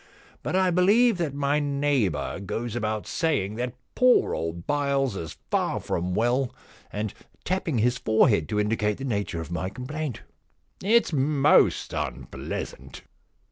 But 0.41 0.55
I 0.55 0.71
believe 0.71 1.19
that 1.19 1.35
my 1.35 1.59
neighbour 1.59 2.39
goes 2.39 2.75
about 2.75 3.05
saying 3.05 3.53
that 3.57 3.75
poor 3.93 4.33
old 4.33 4.65
Byles 4.65 5.15
is 5.15 5.37
far 5.51 5.79
from 5.79 6.15
well, 6.15 6.55
and 6.91 7.13
tapping 7.45 7.77
his 7.77 7.99
fore 7.99 8.27
head 8.27 8.49
to 8.49 8.59
indicate 8.59 8.97
the 8.97 9.03
nature 9.05 9.41
of 9.41 9.51
my 9.51 9.69
complaint. 9.69 10.23
It's 10.83 11.13
most 11.13 11.93
unpleasant. 11.93 13.03